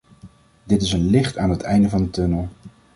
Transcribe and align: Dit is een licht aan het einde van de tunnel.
Dit 0.63 0.81
is 0.81 0.91
een 0.91 1.09
licht 1.09 1.37
aan 1.37 1.49
het 1.49 1.61
einde 1.61 1.89
van 1.89 2.03
de 2.03 2.09
tunnel. 2.09 2.49